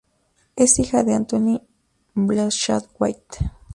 Es 0.55 0.79
hija 0.79 1.03
de 1.03 1.13
Anthony 1.13 1.61
Bradshaw-White. 2.15 3.45